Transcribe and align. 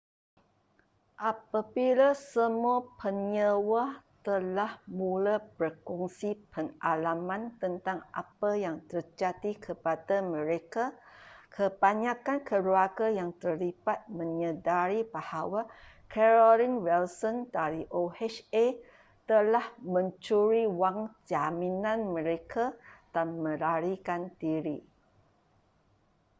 apabila 1.29 2.09
semua 2.33 2.77
penyewa 2.99 3.85
telah 4.27 4.71
mula 4.99 5.35
berkongsi 5.61 6.29
pengalaman 6.51 7.43
tentang 7.61 7.99
apa 8.23 8.49
yang 8.65 8.77
terjadi 8.91 9.51
kepada 9.65 10.17
mereka 10.35 10.85
kebanyakan 11.55 12.37
keluarga 12.49 13.05
yang 13.19 13.29
terlibat 13.41 13.99
menyedari 14.19 15.01
bahawa 15.15 15.61
carolyn 16.13 16.73
wilson 16.85 17.35
dari 17.57 17.83
oha 18.01 18.25
telah 19.29 19.65
mencuri 19.93 20.65
wang 20.81 20.97
jaminan 21.29 21.99
mereka 22.15 22.65
dan 23.13 23.27
melarikan 23.43 24.21
diri 24.41 24.79